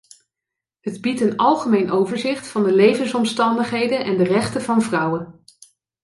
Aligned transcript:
Het 0.79 1.01
biedt 1.01 1.21
een 1.21 1.37
algemeen 1.37 1.91
overzicht 1.91 2.47
van 2.47 2.63
de 2.63 2.73
levensomstandigheden 2.75 4.03
en 4.05 4.17
de 4.17 4.23
rechten 4.23 4.61
van 4.61 4.81
vrouwen. 4.81 5.43